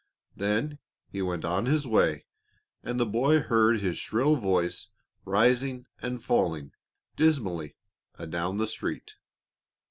Then 0.35 0.79
he 1.11 1.21
went 1.21 1.45
on 1.45 1.67
his 1.67 1.85
way, 1.85 2.25
and 2.81 2.99
the 2.99 3.05
boy 3.05 3.39
heard 3.39 3.79
his 3.81 3.99
shrill 3.99 4.35
voice 4.35 4.87
rising 5.25 5.85
and 6.01 6.23
falling 6.23 6.71
dismally 7.15 7.75
adown 8.17 8.57
the 8.57 8.65
street. 8.65 9.17